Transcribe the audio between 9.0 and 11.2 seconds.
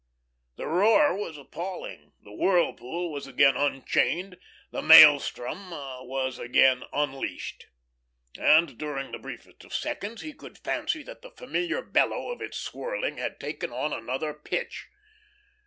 the briefest of seconds he could fancy